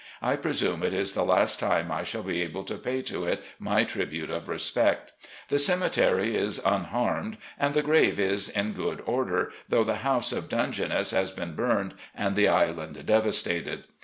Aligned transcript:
I 0.23 0.35
presume 0.35 0.81
it 0.81 0.93
is 0.95 1.13
the 1.13 1.21
last 1.23 1.59
time 1.59 1.91
I 1.91 2.01
shall 2.01 2.23
be 2.23 2.41
able 2.41 2.63
to 2.63 2.73
pay 2.79 3.03
to 3.03 3.23
it 3.25 3.43
my 3.59 3.83
tribute 3.83 4.31
of 4.31 4.49
respect. 4.49 5.11
The 5.49 5.59
cemetery 5.59 6.35
is 6.35 6.57
tmharmed 6.57 7.37
and 7.59 7.75
the 7.75 7.83
grave 7.83 8.19
is 8.19 8.49
in 8.49 8.73
good 8.73 9.03
order, 9.05 9.51
though 9.69 9.83
the 9.83 9.97
house 10.01 10.33
of 10.33 10.49
Dungeness 10.49 11.11
has 11.11 11.29
been 11.29 11.53
burned 11.53 11.93
and 12.15 12.35
the 12.35 12.47
island 12.47 13.05
devastated. 13.05 13.83